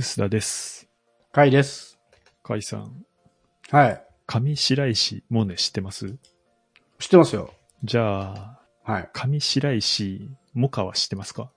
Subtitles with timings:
[0.00, 0.88] 薄田です。
[1.34, 1.98] 甲斐です。
[2.42, 3.04] 甲斐さん、
[3.70, 4.02] はい。
[4.26, 6.16] 上白石萌音知ってます？
[6.98, 7.52] 知ってますよ。
[7.84, 9.10] じゃあ、はい。
[9.12, 11.50] 上白石萌歌は知ってますか？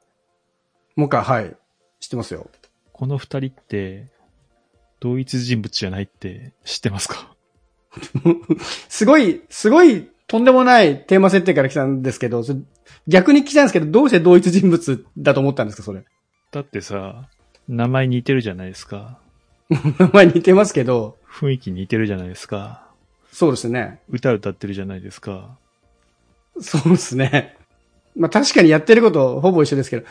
[0.98, 1.56] もう一回、はい。
[2.02, 2.50] 知ってますよ。
[2.92, 4.12] この二人って、
[5.00, 7.34] 同一人物じゃないって知ってますか？
[8.90, 12.60] すごい、すごい、とんでもないテーマ設定から来たんですけど、それ
[13.08, 16.04] 逆に来たんですけど、どうして同一人物だと思ったんですか、それ？
[16.52, 17.30] だってさ、
[17.68, 19.18] 名前似てるじゃないですか。
[19.70, 22.86] 名前似てますけど、雰囲気似てるじゃないですか。
[23.32, 24.00] そうですね。
[24.10, 25.58] 歌歌ってるじゃないですか。
[26.60, 27.58] そうですね。
[28.16, 30.06] まあ確かにやってることほぼ一緒ですけど、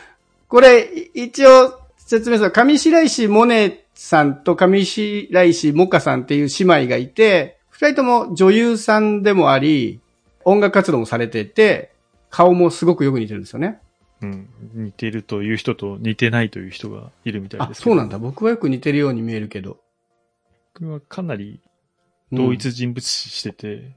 [0.47, 9.99] これ、い一応説明すると、上白石萌音さんと上白石萌歌さんっていう姉妹がいて、二人とも女優さんでもあり、
[10.43, 11.91] 音楽活動もされてて、
[12.29, 13.79] 顔もすごくよく似てるんですよね。
[14.23, 14.49] うん。
[14.73, 17.81] 似てるという人と似てないという人がいるみたいあ、です。
[17.81, 18.17] そうなんだ。
[18.17, 19.77] 僕はよく似てるように見えるけど。
[20.73, 21.61] 僕はかなり
[22.31, 23.95] うん同一人物視してて、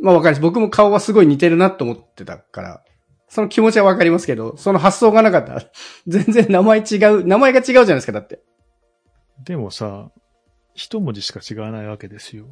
[0.00, 0.42] まあわかります。
[0.42, 2.84] 僕も顔はすごい似てるなと思ってたから、
[3.28, 5.62] その気持ちはわかりますけど、その発想がなかったら、
[6.08, 8.42] 全然名前違う、名前が違うじゃないですか、だって。
[9.44, 10.10] でもさ、
[10.74, 12.46] 一文字しか違わないわけですよ。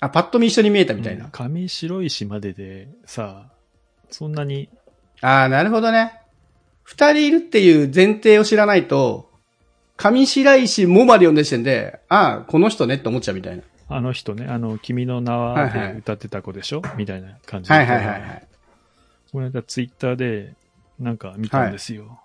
[0.00, 1.26] あ、パッと見一緒に見えたみたいな。
[1.26, 3.52] うん上白石まででさ、
[4.10, 4.68] そんなに、
[5.20, 6.20] ああ、なるほどね。
[6.82, 9.30] 二人いるっていう前提を知らないと、
[9.96, 13.62] 上白石もまで読んでる時点で、ああ、この人ねって思っちゃうみたいな。
[13.88, 17.74] あの人ね、あの、君の名は歌ってた子でしょ、みたいな感じで。
[17.74, 18.46] はいはいはいはい。
[19.32, 20.54] この間ツイッターで、
[20.98, 22.20] なんか見たんですよ。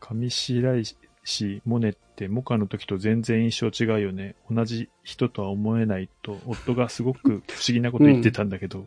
[0.00, 4.34] 上白石モネって、モカの時と全然印象違うよね。
[4.50, 8.86] 同じ人とは思えないと、夫がすごく不思議なこと言ってたんだけど、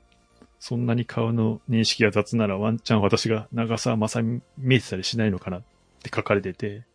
[0.67, 5.61] そんなに顔の認識が雑ならワンチャン私が長澤まさみ見えてたりしないのかなっ
[6.01, 6.85] て書かれてて、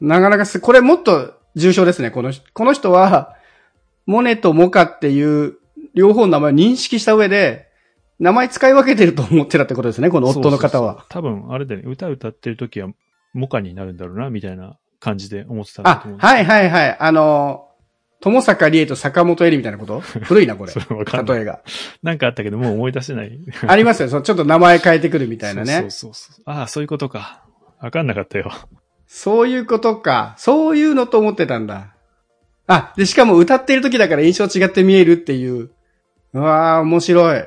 [0.00, 2.50] なかなかす、これもっと重症ですね、この人。
[2.54, 3.36] この人は、
[4.06, 5.58] モネとモカっていう
[5.92, 7.68] 両方の名前を認識した上で、
[8.18, 10.92] 名前使い分けてると思ってたってことですね、この夫の方は。
[10.92, 12.88] そうそうそう多分、あれでね、歌歌ってる時は、
[13.34, 16.96] モカになるんだろうな、みたいな感じで思ってたんだとあ思うん、ですはいはいはい。
[16.98, 17.68] あの、
[18.20, 20.00] 友坂理恵と坂本恵里みたいなこと？
[20.24, 20.80] 古いな、これそ。
[20.80, 21.36] れわかんない。
[21.36, 21.60] 例えが。
[22.02, 23.38] なんかあったけど、もう思い出せない。
[23.66, 24.08] ありますよ。
[24.08, 25.80] そうちょっと名前変えてくるみたいなね。
[25.80, 26.42] そうそうそう。
[26.44, 27.42] ああ、そういうことか。
[27.80, 28.52] わかんなかったよ。
[29.06, 30.34] そういうことか。
[30.38, 31.94] そういうのと思ってたんだ。
[32.66, 35.70] あ、で、しかも歌ってる時だから印象違って見えるっていう。
[36.34, 37.44] うわー、面白い。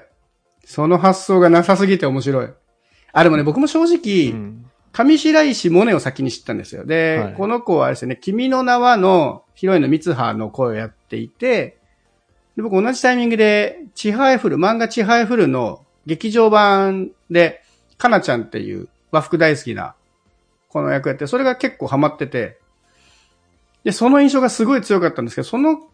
[0.66, 2.50] その発想がなさすぎて面白い。
[3.14, 4.66] あ、でもね、僕も正直、うん。
[4.94, 6.86] 上白石萌音を先に知ったんですよ。
[6.86, 11.78] で、はいこの子はあれですね、君の名はのヒロインの三葉の声をやっていて、
[12.56, 17.64] で僕同じタイミングで、チハイフル、漫画チハイフルの劇場版で、
[17.98, 19.96] かなちゃんっていう和服大好きな
[20.70, 22.60] この役やって、それが結構ハマってて、
[23.84, 25.88] で、その印象がすごい強かったんですけど、その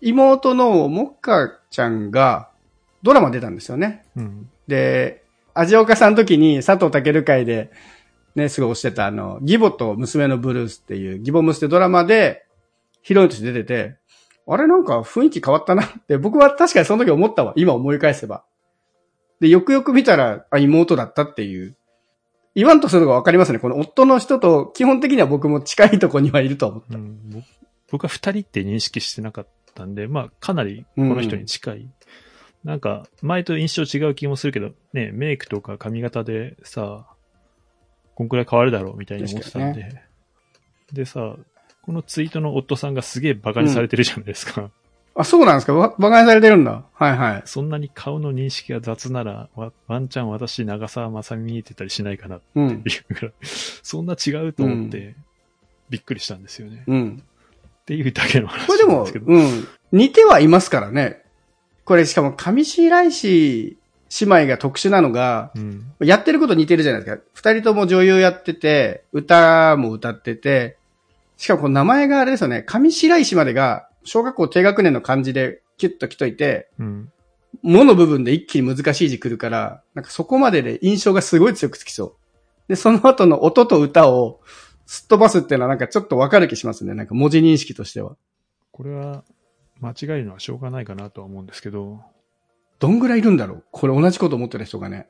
[0.00, 2.48] 妹のもっかちゃんが
[3.02, 4.04] ドラマ出たんですよね。
[4.16, 4.50] うん。
[4.66, 5.22] で、
[5.54, 7.70] 味岡さんの時に佐藤健会で、
[8.34, 12.46] ね、すごい推してたあの、義母と娘のブルースっていう、義母娘ドラマで、
[13.02, 13.96] ヒロインとして出てて、
[14.46, 17.52] あれなんか雰囲気変わったなって、僕は確かにその時思ったわ。
[17.56, 18.44] 今思い返せば。
[19.40, 21.76] で、よくよく見たら、あ、妹だったっていう。
[22.54, 23.58] 言わんとするのがわかりますね。
[23.58, 26.96] この夫の人と、基本的には僕も近いとこにはいると思った。
[26.96, 27.40] うん、ぼ
[27.90, 31.88] 僕は二人って認識してなかったんで、まあ、かなりこの人に近い。
[32.64, 37.06] なんか、前と印象違う気もするけど、ね、メイクとか髪型でさ、
[38.22, 40.00] こんくらい変わるだろうみたいに思ってたんで。
[40.92, 41.34] でさ、
[41.82, 44.70] このツイートの夫さんがすげえバカにされてるじゃないですか。
[45.14, 45.74] あ、そうなんですか？
[45.74, 46.84] わ馬鹿にされてるんだ。
[46.94, 47.42] はいはい。
[47.44, 52.68] そんなに顔の認識が雑なら、ワワンチャン私長澤まさみ見えてたりしないかなってうん。
[52.70, 53.32] いうぐらい、
[53.82, 55.14] そんな違うと思って、
[55.90, 56.84] びっくりしたんですよね。
[56.86, 57.22] うん。
[57.22, 59.26] っていうだけの話これでもなんですけ、ど。
[59.26, 59.68] うん。
[59.90, 61.20] 似てはいますからね。
[61.84, 63.76] これしかも上白石
[64.20, 65.94] 姉妹が特殊なのが、うん。
[66.00, 67.22] やってること似てるじゃないですか。
[67.32, 70.76] 二人とも女優やってて、歌も歌ってて、
[71.36, 72.62] しかもこの名前があれですよね。
[72.62, 77.12] 上白石までが小学校低学年の漢字でキュッと来といて、うん。
[77.62, 82.14] もの部分で一気に難しい字来るから、なんかそこまでで印象がすごい強くつきそう。
[82.68, 84.40] で、その後の音と歌を
[84.86, 86.94] すっ飛ばすっていうのはなんかちょっとわかる気しますね。
[86.94, 88.16] なんか文字認識としては。
[88.70, 89.24] これは、
[89.80, 92.00] 間違えるのはしょうがないかなとは思うんですけど、
[92.82, 93.64] どんぐらいいるんだろう？
[93.70, 95.06] これ同じこと思ってる人がね。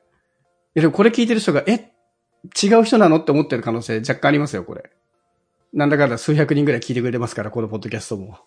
[0.75, 1.91] いやでもこれ聞いてる人が、え？
[2.61, 4.91] 違う人なのって思ってる可能性若干ありますよ、これ。
[5.73, 8.37] なんだかんだ数百人ぐらい聞いてくれてますから、このポッドキャストも。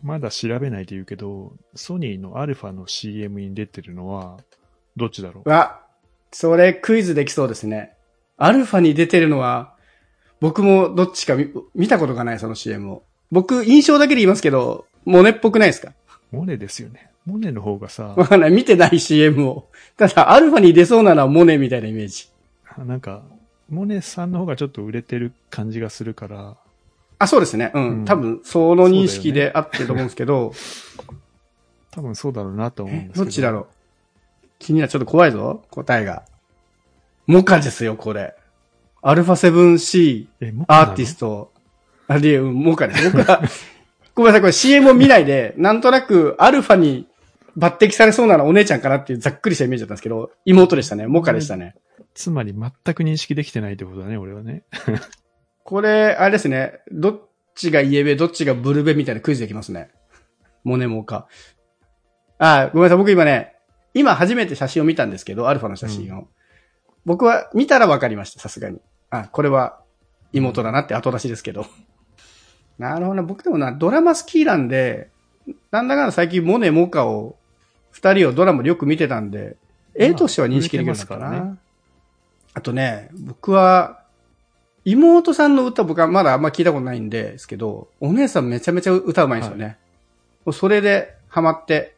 [0.00, 4.36] まだ調べないで言うけど、ソニーのアルファの CM に出てるのは、
[4.96, 5.42] どっちだろう？
[5.44, 5.80] うわ、
[6.30, 7.96] それクイズできそうですね。
[8.36, 9.74] アルファに出てるのは、
[10.40, 13.02] 僕もどっちか見見たことがない、その CM を。
[13.32, 15.94] 僕、印象だけで言いますけど、モネっぽくないですか？
[16.30, 17.07] モネですよね。
[17.28, 18.50] モネの方がさ、わかんない。
[18.50, 19.68] 見てない CM を。
[19.98, 22.28] ただ、アルファに出そうなのはモネみたいなイメージ。
[22.78, 23.22] なんか、
[23.68, 26.56] モネさんの方がちょっと売れてる感じがするから、
[27.18, 27.70] あ、そうですね。
[27.74, 27.88] うん。
[27.90, 30.52] うん多分、その認識であってると思うんですけど、
[31.90, 33.24] 多分そうだろうなと思うんですけど。
[33.24, 33.66] どっちだろう？
[34.58, 34.92] 気になる。
[34.92, 36.22] ちょっと怖いぞ、答えが。
[37.26, 38.34] モカですよ、これ。
[39.02, 40.90] アルファ 7C え、モカなの？
[40.90, 41.52] アーティスト。
[42.06, 43.10] あ、で、うんモカです。
[43.10, 43.42] 僕は、
[44.14, 47.07] ごめんなさい、これ CM を見ないで、なんとなくアルファに
[47.58, 51.06] 抜擢されそうなのはお姉ちゃんかなっていうざっくりしたイメージだったんですけど、妹でしたね。
[51.06, 51.74] モカでしたね。
[52.14, 54.64] つまり全く認識できてないってことだね、俺はね。
[55.64, 56.80] これ、あれですね。
[56.90, 57.20] どっ
[57.54, 59.90] ちがイエベ、どっちがブルベみたいなクイズできますね。
[60.64, 61.26] モネモカ。
[62.38, 62.98] あ、ごめんなさい。
[62.98, 63.56] 僕今ね、
[63.94, 66.28] 今初めて写真を見たんですけど、アルファの写真を。
[67.04, 68.80] 僕は見たら分かりました、さすがに。
[69.10, 69.80] あ、これは
[70.32, 71.66] 妹だなって後出しですけど。
[72.78, 73.22] なるほどな。
[73.22, 75.10] 僕でもな、ドラマ好きなんで、
[75.70, 77.37] なんだかんだ最近モネ、モカを、
[77.98, 79.56] 二人をドラマでよく見てたんで、
[79.94, 81.58] 絵としては認識できますからね。
[82.54, 84.04] あとね、僕は、
[84.84, 89.78] 妹さんの歌僕はまだあんま聞いたことないんですけど、お姉さんめちゃめちゃ歌うまいんですよね。
[90.44, 91.96] もうそれでハマって、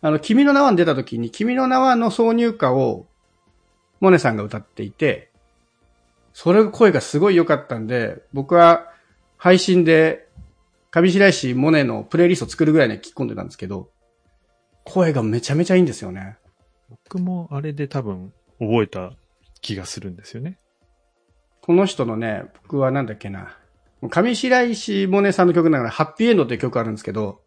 [0.00, 3.06] あの、君の名はに出た時に、君の名はの挿入歌を、
[4.00, 5.28] モネさんが歌っていて、
[6.32, 8.92] それが声がすごい良かったんで、僕は
[9.36, 10.28] 配信で、
[10.92, 13.88] 上白石モネのプレイリスト作るぐらいに聞き込んでたんですけど、
[14.84, 16.36] 声がめちゃめちゃいいんですよね。
[16.90, 19.12] 僕もあれで多分覚えた
[19.60, 20.58] 気がするんですよね。
[21.60, 23.56] この人のね、僕はなんだっけな。
[24.10, 27.42] 上白石萌音さんの曲ながら、ハッピーエンドっていう曲あるんですけど、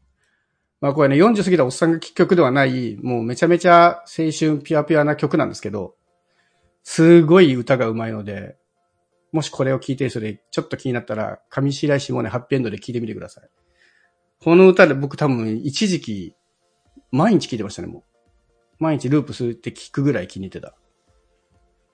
[0.80, 5.96] まあこれね、40過ぎたおっさんが聴く曲ではない、もうめちゃめちゃ青春ピュアピュアな曲なんですけど、
[6.84, 8.56] すごい歌が上手いので、
[9.34, 13.50] もしこれを聴いてる人でちょっと気になったら、上白石萌音ハッピーエンドで聴いてみてください。
[14.40, 16.36] この歌で僕多分一時期、
[17.16, 18.04] 毎日聴いてましたね、もう。
[18.80, 20.76] 毎日ループするって聞くぐらい気に入ってた。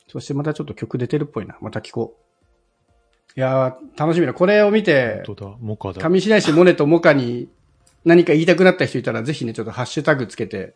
[0.07, 1.57] そしてまたちょっと曲出てるっぽいな。
[1.61, 3.39] また聞こう。
[3.39, 4.33] いやー、楽しみだ。
[4.33, 6.01] これを見て、本当だ、モカだ。
[6.01, 7.49] 上白石萌音とモカに
[8.03, 10.75] 何か言いたくなった人いたら、ぜひね、ちょっとハッシュタグつけて、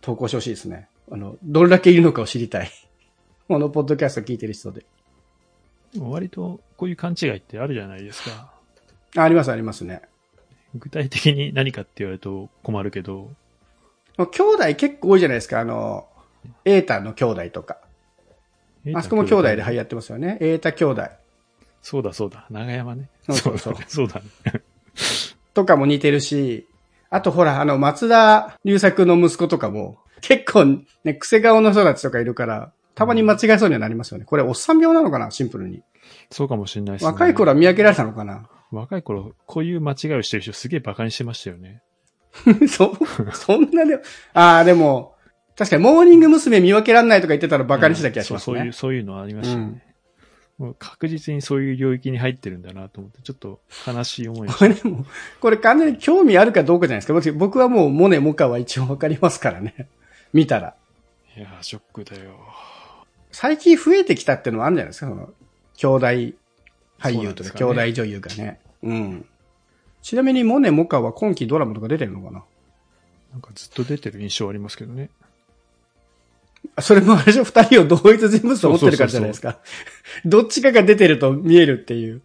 [0.00, 0.88] 投稿してほしいですね。
[1.12, 2.70] あの、どれだけいるのかを知りたい。
[3.46, 4.86] このポッドキャスト聞いてる人で。
[5.98, 8.52] 割とこういう勘違いってあるじゃないですか。
[9.16, 10.02] ああります、ありますね。
[10.74, 13.30] 具体的に何かって言われると困るけど、
[14.16, 15.60] 兄弟結構多いじゃないですか。
[15.60, 16.06] あの、
[16.64, 17.78] エータの兄弟とか。
[18.94, 20.38] あそこも兄弟ではいやってますよね。
[20.40, 21.02] エータ兄弟。
[21.80, 23.08] そうだそうだ、長山ね。
[23.22, 24.62] そうそうそうそうだね。
[25.52, 26.66] とかも似てるし、
[27.10, 34.24] あとほら、あの、松田優作の息子とかも、結構ね、癖顔の人たちとかいるから、たまに間違えそうにはなりますよね。
[34.24, 35.30] これ、おっさん病なのかな？
[35.30, 35.82] シンプルに。
[36.30, 37.10] そうかもしれないですね。
[37.10, 38.48] 若い頃は見分けられたのかな？
[38.74, 41.82] 若い頃、こういう間違いをしてる人すげえ馬鹿にしてましたよね。
[42.68, 42.96] そ、
[43.32, 45.14] そんなでも、ああ、でも、
[45.56, 46.60] 確かにモーニング娘。
[46.60, 48.72] 見分けられないとか言ってたらバカにした気がしますそうそういう、ね。
[48.72, 49.94] そういうのありましたよね。
[50.58, 55.04] もう確実にそういう領域に入ってるんだなと思って、ちょっと悲しい思いこれ でも、
[55.40, 57.12] これ完全に興味あるかどうかじゃないですか。
[57.12, 59.88] 僕僕はもうモネモカは一応わかりますからね。
[60.32, 60.74] 見たら。
[61.36, 62.38] いやー、ショックだよ。
[63.32, 65.32] 最近増えてきたっていうのはあるんじゃないですか、その、
[65.76, 66.06] 兄弟
[67.00, 68.60] 俳優とか、ね弟女優がね。
[68.84, 69.26] うん。
[70.02, 72.44] ちなみに、モネ、モカは今期ドラマとか出てるのかな？
[73.32, 75.10] なんかずっと出てる印象ありますけどね。
[76.76, 79.58] あそれもあれでしょ二人を同一人物と思ってるからじゃないですか。
[80.24, 82.22] どっちかが出てると見えるっていう。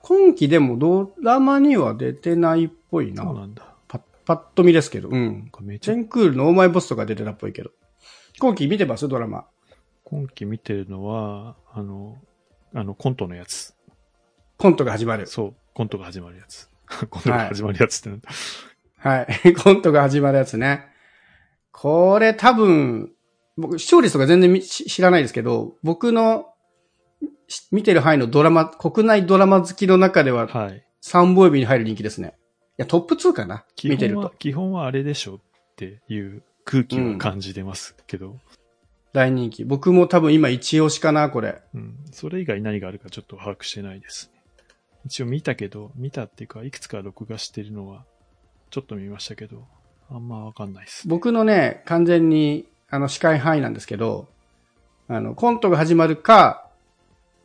[0.00, 3.22] 今期でもドラマには出てないっぽいな。
[3.22, 3.64] そうなんだ。
[3.88, 5.08] パッ、パッと見ですけど。
[5.08, 7.70] うなんめちゃンクールのオーマイボスとか出てたっぽいけど。
[8.38, 9.46] 今期見てますドラマ。
[10.04, 12.18] 今期見てるのは、あの、
[12.74, 13.74] あの、コントのやつ。
[14.58, 15.26] コントが始まる。
[15.26, 16.68] そう、コントが始まるやつ。
[17.08, 18.28] コントが始まるやつってなんだ、
[18.96, 19.54] はい。
[19.54, 20.86] コントが始まるやつね。
[21.72, 23.12] これ多分、
[23.56, 26.46] 僕、視聴率とか全然知らないですけど、僕の
[27.48, 30.84] し見てる範囲のドラマ、国内ドラマ好きの中でははい。
[31.02, 32.34] 3本指に入る人気ですね。
[32.78, 33.64] いや、トップ2かな？
[33.74, 35.40] 基見てると。、本は基本はあれでしょっ
[35.76, 38.38] ていう空気は感じてますけど、
[39.12, 39.64] 大人気。
[39.64, 41.62] 僕も多分今一押しかな、これ。
[41.74, 44.39] うん、それ以外何があるかちょっと把握してないですね。
[45.06, 48.04] 一応見たけど、見たっていうか、いくつか録画してるのは、
[48.70, 49.64] ちょっと見ましたけど、
[50.10, 51.08] あんまわかんないです。
[51.08, 54.28] 僕のね、完全に、あの、視界範囲なんですけど、
[55.08, 56.66] あの、コントが始まるか、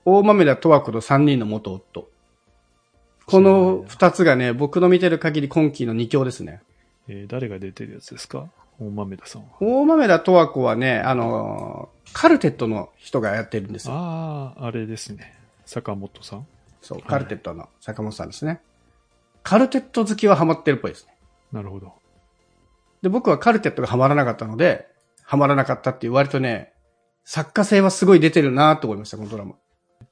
[0.04, 2.10] 大豆田十和子と3人の元夫。
[3.26, 6.62] この2つがね、僕の見てる限り今期の2強ですね。
[7.08, 8.50] えー誰が出てるやつですか？
[8.80, 9.48] 大豆田さんは。
[9.62, 13.96] 大豆田十和子はね、あの、カルテットの人がやってるんですよ。
[13.96, 15.34] ああ、あれですね。
[15.66, 16.46] 坂本さん？
[16.86, 18.62] そう、いカルテットの坂本さんですね。
[19.42, 21.18] カルテット好きはハマってるっぽいですね。
[21.52, 21.94] なるほど。
[23.02, 24.88] で、僕はカルテットがハマらなかったので、
[25.24, 26.74] ハマらなかったっていう割とね、
[27.24, 29.56] 作家性はすごい出てるなと思いました、このドラマ。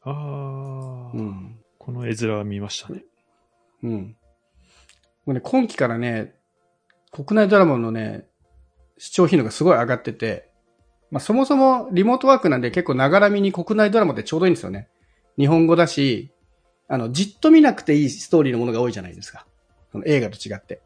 [0.02, 1.60] ああ、うん。
[1.78, 3.04] この絵面は見ましたね。
[3.84, 4.18] うん。
[5.26, 6.34] もうね、今期からね、
[7.12, 8.26] 国内ドラマのね、
[8.98, 10.50] 視聴頻度がすごい上がってて、
[11.12, 14.88] まあそもそもリモートワークなんで結構ながら見に国内ドラマってちょうどいいんですよね。
[15.38, 16.33] 日本語だし、
[16.94, 19.48] あの、じっと見なくていいストーリーのものが多いじゃないですか。
[19.92, 20.80] その映画と違って。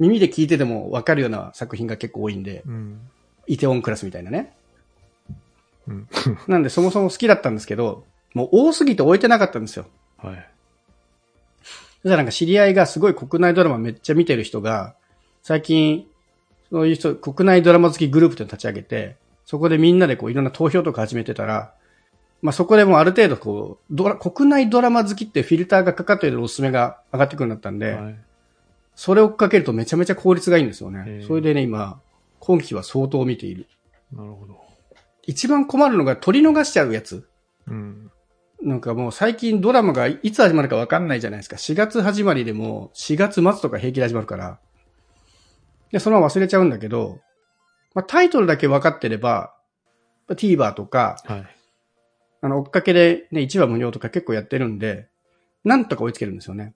[0.00, 3.00] 耳で聞いててもわかるような作品が結構多いんで、うん。
[3.46, 4.56] イテオンクラスみたいなね。
[5.86, 6.08] うん。
[6.48, 9.86] なんでそもそも好きだったんですけど、もう多すぎて置いてなかったんですよ。
[10.16, 10.48] はい。
[11.62, 14.96] そしたらなんか知り合いがすごい国内ドラマめっちゃ見てる人が、
[15.44, 16.08] 最近、
[16.72, 21.72] そういう人、国内ドラマ好きグループって立ち上げて、そこでみんなでこういろんな投票とか始めてたら、
[22.42, 28.16] まあそこでもうある程度こう、ドラ、国内ドラマ好きってフィルターがかかってるおすすめが上がってくるようになったんで、はい。
[28.94, 31.02] それを追っかけるとめちゃめちゃ効率がいいんですよへね。
[31.22, 32.00] ーそれでね、今、
[32.38, 33.66] 今期は相当見ている。
[34.12, 34.60] なるほど。
[35.24, 37.28] 一番困るのが取り逃しちゃうやつ。
[37.66, 38.10] うん。
[38.62, 41.56] なんかもう最近ドラマがいつ始まるかわかんないじゃないですか。
[41.56, 44.58] 4月始まりでも4月末とか平気で始まるから。
[45.92, 47.20] で、そのまま忘れちゃうんだけど、
[47.94, 49.54] まあ、タイトルだけ分かってれば、
[50.28, 51.55] まあ TVer とか、はい。
[52.40, 55.08] あの、追っかけでね、1話無料とか結構やってるんで、
[55.64, 56.74] なんとか追いつけるんですよね。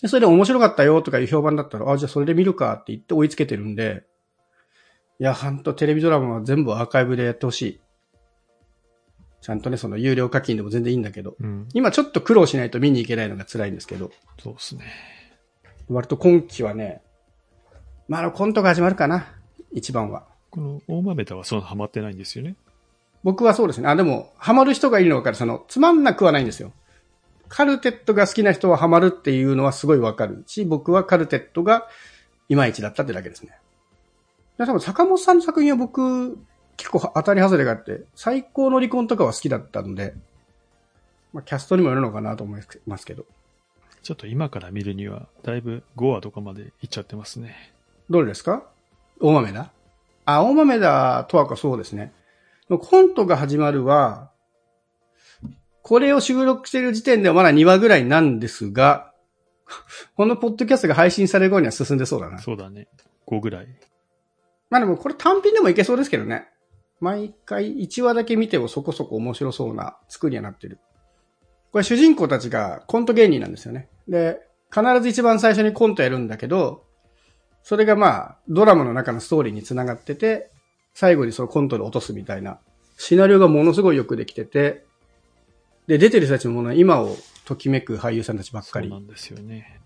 [0.00, 4.04] で、それで面白かったよとかいう評判だったら、あ、じゃあそれで見るかって言って追いつけてるんで、
[5.18, 7.80] いや、ほんとテレビドラマは全部アーカイブでやってほしい。
[9.42, 11.68] ちゃんとね、その有料課金でも全然いいんだけど、うん。
[11.74, 14.10] 今ちょっと苦労しないと見に行けないのが辛いんですけど、
[14.42, 14.84] そうですね。
[15.88, 17.02] 割と今期はね、
[18.08, 19.26] まあ、あのコントが始まるかな。
[19.72, 20.26] 一番は。
[20.50, 22.56] この大豆田はそんなハマってないんですよね。
[23.22, 23.88] 僕はそうですね。
[23.88, 25.36] あ、でも、ハマる人がいるのわかる。
[25.36, 26.72] その、つまんなくはないんですよ。
[27.48, 31.88] カルテットが好きな人はハマるっていうのはすごいわかるし、僕はカルテットが
[32.48, 33.52] いまいちだったってだけですね。
[34.56, 36.38] で多分坂本さんの作品は僕、
[36.76, 40.14] 結構当たり外れがあって、最高の離婚とかは好きだったので、
[41.32, 43.26] まあ、キャストにもよるのかなと思いますけど。
[44.02, 47.72] ちょっと今から見るには、だいぶ5話とかまで行っちゃってますね。
[48.08, 48.62] どれですか？
[49.20, 49.72] 大豆だ
[50.24, 52.12] あ、大豆だとはかそうですね。
[52.78, 54.30] コントが始まるは、
[55.82, 59.12] これを収録している時点ではまだ2話ぐらいなんですが、
[60.16, 62.38] このポッドキャストが配信される頃には進んでそうだな。
[62.38, 62.88] そうだね。
[63.26, 63.68] 5ぐらい。
[64.68, 66.48] まあでもこれ単品でもいけそうですけどね。
[67.00, 70.78] 毎回1話だけ見てもそこそこ面白そうな作りにはなってる。
[71.72, 73.88] これ主人公たちがコント芸人なんですよね。
[74.08, 74.40] で、
[74.72, 76.84] 必ず一番最初にコントやるんだけど、
[77.62, 80.50] それがまあ、ドラマの中のストーリーにつながってて、
[81.00, 82.58] 最後にそのコントで落とすみたいな、
[82.98, 84.84] シナリオがものすごいよくできてて、
[85.86, 87.16] で、出てる人たちもね、今を
[87.46, 89.04] ときめく俳優さんたちばっかりそうな。
[89.06, 89.80] んですよね。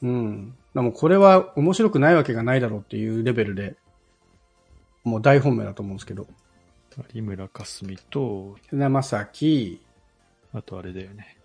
[0.00, 0.54] うん。
[0.74, 3.76] でもこれは面白くないわけがないだろうっていうレベルで、
[5.04, 6.26] もう大本命だと思うんですけど。
[7.12, 9.82] 有村架純と、船正樹、
[10.54, 11.36] あとあれだよね。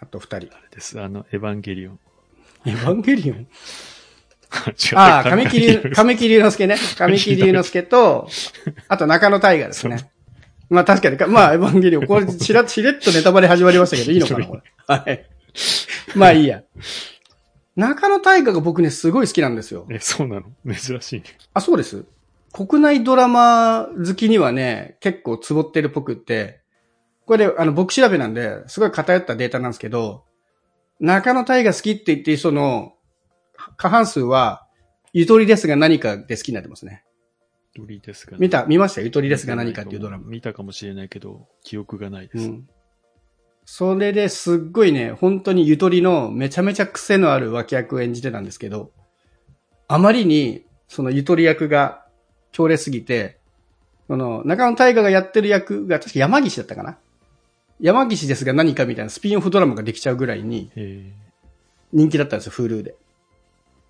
[0.00, 0.50] あと二人。
[0.54, 1.00] あれです。
[1.00, 1.98] あの、エヴァンゲリオン。
[2.66, 3.48] エヴァンゲリオン？
[4.94, 6.76] ああ、神木隆、神木隆之介ね。
[6.98, 8.28] 神木隆之介と、
[8.88, 10.10] あと中野大河ですね。
[10.68, 14.62] まあ確かにか、まあエヴァンゲリオン、これしら、しれっとネタバレ始まりましたけど、いいのかな、これ。
[14.86, 15.26] はい。
[16.14, 16.62] まあいいや。
[17.76, 19.86] 中野大河が僕ね、すごい好きなんですよ。
[19.90, 20.46] え、そうなの？
[20.74, 21.24] 珍しいね。
[21.54, 22.04] あ、そうです。
[22.52, 26.60] 国内ドラマ好きにはね、結構ツボってるっぽくって、
[27.26, 30.24] これで、あの、僕調べなんで、すごい偏ったデータなんですけど、
[30.98, 32.94] 中野大河好きって言っている人の
[33.76, 34.66] 過半数は、
[35.12, 37.04] ゆとりですが何かで好きになってますね。
[37.76, 38.38] ドリですかね。
[38.40, 39.00] 見た、見ました？
[39.00, 40.24] ゆとりですが何かっていうドラマ。
[40.26, 42.44] 見たかもしれないけど、記憶がないです。
[42.46, 42.68] うん。
[43.64, 48.90] それですっごいね、本当にゆとりのめちゃめちゃ癖のある脇役を演じてたんですけど、
[49.86, 52.04] あまりに、そのゆとり役が
[52.52, 53.38] 強烈すぎて、
[54.08, 56.98] その、中野大河がやってる役が確か山岸だったかな？
[57.78, 61.12] 山岸ですが何かみたいなスピンオフドラマができちゃうぐらいにえ
[61.92, 62.94] 人気だったんですよ、Hulu で。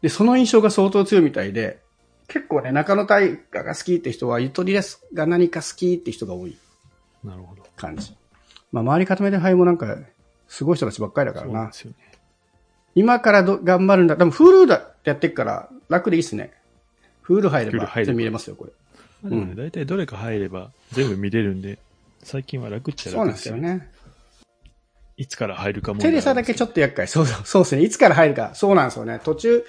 [0.02, 1.80] で、その印象が相当強いみたいで、
[2.28, 7.64] 結構ね、中野大河が好きって人は、ゆとりですが何か好きって人が多いー、なるほど。
[7.76, 8.14] 感じ。
[8.72, 9.96] まあ、周り固めて俳優もなんか、
[10.48, 11.76] すごい人たちばっかりだからなそうなんで。
[11.76, 11.96] すよね。
[12.94, 14.16] 今からど頑張るんだ。
[14.16, 16.52] でも、Hulu だってやってっから、楽でいいっすね。
[17.24, 18.72] Hulu 入れ Hulu ば、入れば全部見れますよ、これ。
[19.22, 21.78] まあでもね、うん大体どれか入れば全部見れるんで、
[22.22, 23.60] 最近は楽っちゃそうなんで楽ですよね。
[23.60, 23.90] すよね。
[25.16, 26.00] いつから入るかも。
[26.00, 27.06] テレサだけちょっと厄介。
[27.06, 27.82] そうそう、そうですね。
[27.82, 28.54] いつから入るか。
[28.54, 29.20] そうなんですよね。
[29.22, 29.64] 途中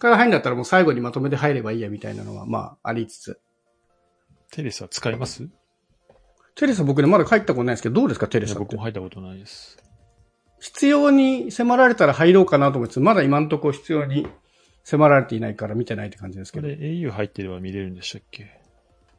[0.00, 3.40] から入るんだったらもう最後にまとめて入ればいいや、みたいなのは、まあ、ありつつ。
[4.50, 5.48] テレサ使います？
[6.56, 8.82] テレサ僕ね、まだ帰ったことないですけど、どうですか、テレサ僕も。
[8.82, 9.78] 入ったことないです。
[10.58, 14.26] 必要に迫られたら入ろうかなと思いつつ、まだ今のところ必要に
[14.82, 16.68] 迫られていないから見てないって感じですけど。
[16.68, 18.60] これ au 入ってれば見れるんでしたっけ？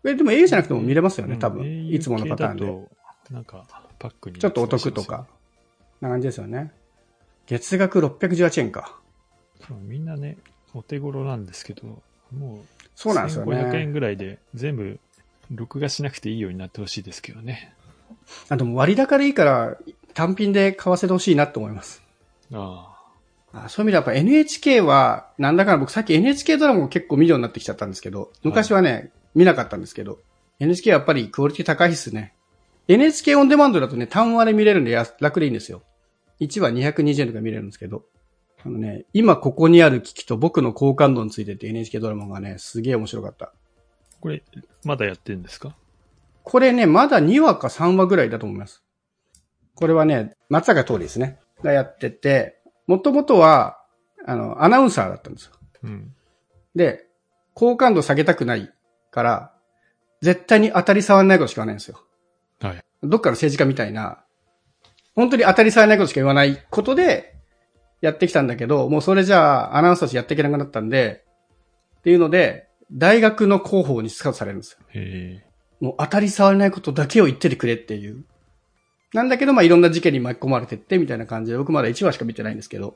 [0.04, 1.62] え、でも A じゃなくても見れますよね、多分。
[1.62, 2.66] うん au いつものパターンで。
[3.30, 3.66] なんか、
[3.98, 4.40] パックに。
[4.40, 5.28] ちょっとお得とか。。
[6.02, 6.74] な感じですよね。
[7.46, 9.00] 月額618円か。
[9.84, 10.38] みんなね、
[10.74, 12.02] お手頃なんですけど、
[12.36, 13.94] もう、そうなんですよ1500円ね。
[13.94, 15.00] ぐらいで全部、
[15.52, 17.74] 録画しなくていいようになってほしいですけどね。
[18.50, 19.78] あ、でも割高でいいから、
[20.14, 22.02] 単品で買わせてほしいなと思います。
[22.54, 22.88] あ
[23.54, 30.20] あそういう意味ではやっぱ NHK は、なんだかんだ僕さっき NHK ドラマも結構見るようになってきちゃったんですけど、昔はね、見なかったんですけど、
[30.60, 32.34] NHK はやっぱりクオリティ高いっすね。
[32.88, 35.84] NHK オンデマンドだとね、単話で見れるんでや楽でいいんですよ。
[36.40, 38.04] 1話220円とか見れるんですけど、
[38.64, 43.54] あのね、今ここにある危機と僕の好感度についてって NHK ドラマがね、すげえ面白かった。
[44.20, 44.44] これ、
[44.84, 45.76] まだやってるんですか？
[46.44, 48.84] これね、まだ2話か3話ぐらいだと思います。
[49.76, 51.40] これはね、松坂通りですね。
[51.64, 53.80] がやってて、もともとは、
[54.26, 55.52] あの、アナウンサーだったんですよ。
[55.84, 56.16] うん。
[56.76, 57.08] で、
[57.54, 58.72] 好感度下げたくない
[59.12, 59.54] から、
[60.22, 62.04] 絶対に当たり障らないことしか言わないんですよ。
[62.60, 62.84] はい。
[63.04, 64.24] どっかの政治家みたいな、
[65.16, 67.31] 本当に当たり障らないことしか言わないことで、
[68.02, 71.24] やってきたんだけど、もうそれじゃあ、アナウンサーとしてやっていけなくなったんで、
[72.00, 74.80] っていうので、大学の広報にスカウトされるんですよ。
[74.90, 75.46] へえ。
[75.80, 78.26] もう当たり障らないことだけを言っててくれっていう。
[79.14, 82.96] なんだけど、まあ、いろんな事件に巻き込まれてって、みたいな感じで、僕まだ1話しか見てないんですけど。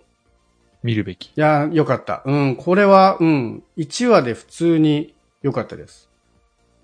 [0.82, 1.28] 見るべき。
[1.28, 2.24] いやー、よかった。
[2.26, 6.10] うん、これは、うん、1話で普通に良かったです。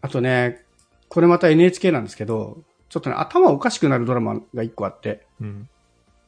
[0.01, 0.63] あとね、
[1.07, 5.69] これまた NHK なんですけど、ちょっとね、頭おかしくなるドラマが1個あって、うん。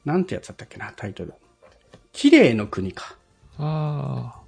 [0.05, 1.33] なんてやつだったっけな、タイトル。
[2.13, 3.17] 綺麗の国か。
[3.57, 4.41] ああ。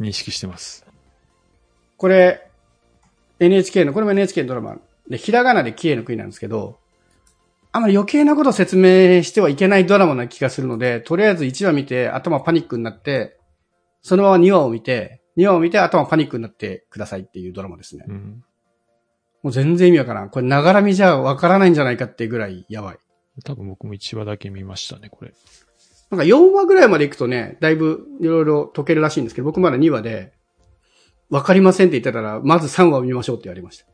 [0.00, 0.86] 認識してます。
[1.96, 2.48] これ、
[3.40, 6.78] NHK の、これも NHK のドラマで、ひらがなで綺麗の国なんですけど、
[7.72, 13.38] あんまり余計なことを説明してはいけないドラマな気がするので、とりあえず1話見て頭パニックになって、
[14.02, 18.04] そのまま2話を見て、2話を見て頭パニックになってくださいっていうドラマですね。
[18.06, 18.44] うん。
[19.42, 20.30] もう全然意味わからん。
[20.30, 22.98] これながら見じゃわからないんじゃないかってぐらいやばい。
[23.42, 25.34] 多分僕も1話だけ見ましたね、これ。
[26.14, 30.32] なんか4話ぐらいまで行くとね、だいぶいろいろ解けるらしいんですけど、僕まだ2話で、
[31.28, 33.86] わかりませんって言ってたら、まず3話を見ましょうって言われました。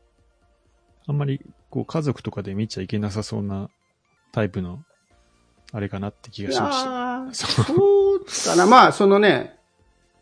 [1.07, 3.69] あんまり、こう、家族とかで見ちゃいけなさそうな
[4.31, 4.83] タイプの、
[5.73, 6.71] あれかなって気がしま
[7.33, 7.47] した。
[7.47, 8.25] そう。
[8.45, 8.67] だな。
[8.67, 9.57] まあ、そのね、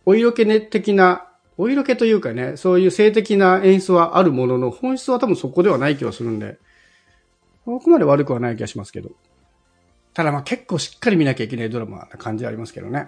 [0.05, 6.57] お色気ね的な、お色気というかね、そういう性的な演出はあるものの、本質は多分そこではない気がするんで、
[7.65, 9.09] ここまで悪くはない気がしますけど。
[10.19, 13.07] ただまあ結構しっかり見なきゃいけないドラマな感じはありますけどね。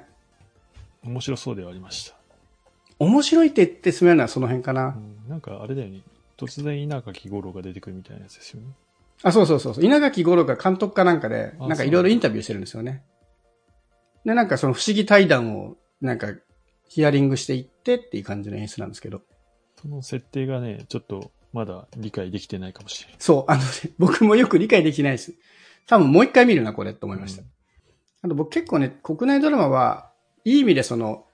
[1.04, 2.16] 面白そうではありました。
[3.00, 4.96] 面白いって言って進めるのはその辺かな。
[4.98, 6.04] うん、なんかあれだよね。
[6.38, 8.68] 突然稲垣吾郎が出てくるみたいなやつですよね。
[9.24, 9.84] あ、そうそうそうそう。
[9.84, 13.04] 稲垣吾郎が監督かなんかで、あなんかいろいろインタビューしてるんですよね。
[14.24, 16.34] で、なんかその不思議対談を、なんか、
[16.88, 19.22] ヒアリングしていってっていう感じの演出なんですけど。
[19.82, 23.18] その設定がね、ちょっとまだ理解できてないかもしれない。
[23.20, 23.68] そう、あのね、
[24.00, 25.34] 僕もよく理解できないです。
[25.92, 27.42] 多分もう一回見るな、これって思いました。
[27.42, 27.48] うん
[28.24, 30.12] あと僕結構ね、国内ドラマは、
[30.46, 31.26] いい意味でその、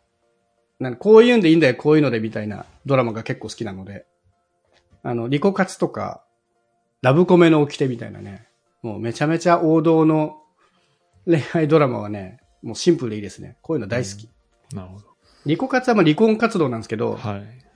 [0.79, 4.05] なんこういうんでいいんだよ、こういうのでみたいなドラマが結構好きなので、
[5.03, 6.23] あの、リコカツとか、
[7.01, 8.47] ラブコメの掟みたいなね、
[8.83, 10.37] もうめちゃめちゃ王道の
[11.25, 13.57] 恋愛ドラマはね、もうシンプルでいいですね。
[13.61, 14.29] こういうの大好き。
[14.73, 15.01] なるほ
[15.45, 17.17] リコカツはまあ離婚活動なんですけど、ど。
[17.17, 17.66] はい。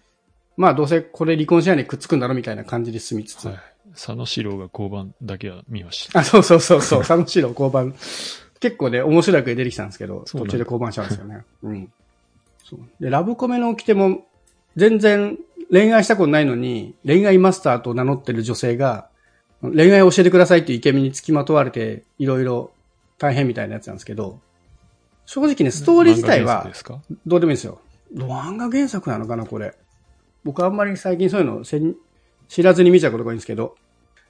[0.57, 3.59] まあどうせこれ離婚しないでくっつくんだろみたいな感じで進みつつ、はい。
[3.93, 6.19] 佐野史郎が交番だけは見ました。
[6.19, 7.93] あ、そうそうそうそう、 佐野史郎交番。
[8.59, 11.43] 結構ね、面白い役で出てきたんですけど、途中で交番しちゃうんですよね。
[11.63, 11.91] うん。
[12.63, 12.79] そう。
[13.03, 14.25] で、ラブコメの掟も、
[14.75, 15.37] 全然
[15.71, 19.07] 恋愛したことないのに、恋愛マスターと名乗ってる女性が、
[19.61, 22.71] 恋愛を教えてくださいっていうイケメンに付きまとわれて、いろいろ
[23.17, 24.39] 大変みたいなやつなんですけど、
[25.25, 26.69] 正直ね、ストーリー自体は
[27.25, 27.79] どうでもいいですよ。
[28.13, 29.73] 漫画原作なのかな、これ。
[30.43, 31.95] 僕あんまり最近そういうのせん
[32.47, 33.75] 知らずに見ちゃうことが多いんですけど、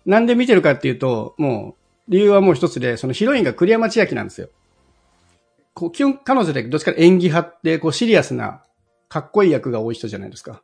[0.05, 1.75] なんで見てるかっていうと、も
[2.07, 4.49] う、理由はもう一つで、そのヒロインが栗山千明なんですよ。
[5.73, 8.63] こう、基本、彼女でどっちか演技派って、こう、シリアスな、
[9.09, 10.63] かっこいい役が多い人じゃないですか。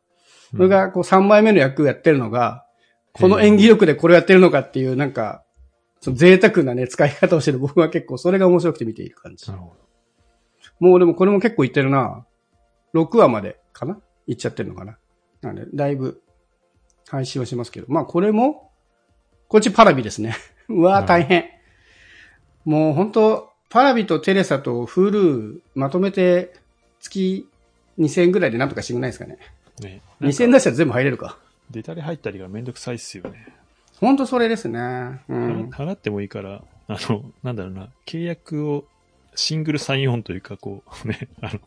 [0.51, 2.65] それが、こう、3枚目の役をやってるのが、
[3.13, 5.43] この演技力でこれをやってるのかっていう、なんか、
[6.01, 9.55] その贅沢なね、使い方をしてる僕は結構それが面白くて見ている感じな。
[9.55, 9.75] るほど。
[10.79, 12.25] もうでもこれも結構いってるな。
[12.93, 13.99] 6話までかな？
[14.27, 14.97] 行っちゃってるのかな。
[15.41, 16.21] なんで、だいぶ
[17.07, 17.87] 配信はしますけど。
[17.89, 18.71] まあこれも、
[19.47, 20.35] こっちパラビですね。
[20.69, 21.45] うわー大変。
[22.65, 26.53] もう本当パラビとテレサとフールーまとめて
[26.99, 27.47] 月
[27.97, 29.37] 2000円ぐらいでなんとかしてくれないですかね。
[29.81, 30.01] ね。
[30.21, 31.37] 2000円出したら全部入れるか。
[31.71, 33.47] デタレ入ったりがめんどくさいっすよね。
[33.99, 34.79] ほんとそれですね。
[34.79, 35.69] う払ん。
[35.69, 38.85] 払ってもいいから、あの、なんだろうな、契約を
[39.35, 41.59] シングルサインオンというか、こう、ね、あの、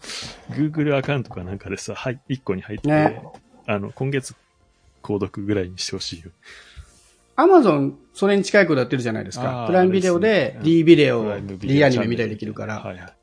[0.51, 3.23] Google アカウントかなんかでさ、はい、1個に入って、ね
[3.71, 4.35] あの、今月
[5.01, 6.33] 購読ぐらいにしてほしいよ。
[7.37, 9.49] アマゾン、それに近いことやってるじゃないですあか。
[9.65, 12.81] ープライムビデオで D ビデオ D アニメ見たりできるから。
[12.81, 13.15] はいはい。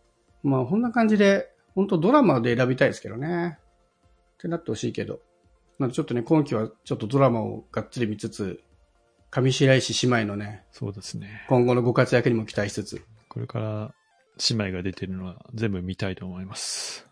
[0.44, 3.58] まあ、こんな感じで、本当ドラマで選びたいですけどね。
[4.36, 5.20] ってなってほしいけど。
[5.80, 8.62] なんでちょっとね、今期はちょっとドラマをがっつり見つつ、
[9.30, 11.46] 上白石姉妹のね、そうですね。
[11.50, 13.02] 今後のご活躍にも期待しつつ。
[13.28, 13.94] これから
[14.50, 17.06] 姉妹が出てるのは全部見たいと思います。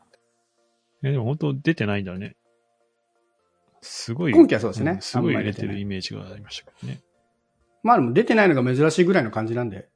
[1.04, 2.38] え、でも本当出てないんだね。
[3.86, 4.34] すごい。
[4.34, 7.02] 今期はそうですねんすごい入れてるイメージがありましたけどね。
[7.84, 9.88] まあでも出てないのが珍しいぐらいの感じなんで、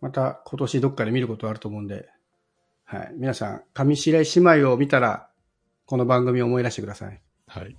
[0.00, 2.08] また今年どっかで見ることあると思うんで、
[2.84, 3.12] はい。
[3.14, 5.28] 皆さん、上白石姉妹を見たら、
[5.84, 7.20] この番組を思い出してください。
[7.46, 7.76] はい。